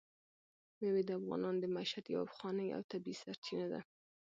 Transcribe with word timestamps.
مېوې 0.79 1.03
د 1.05 1.09
افغانانو 1.19 1.61
د 1.61 1.65
معیشت 1.75 2.05
یوه 2.13 2.25
پخوانۍ 2.31 2.67
او 2.75 2.81
طبیعي 2.91 3.19
سرچینه 3.23 3.67
ده. 3.73 3.79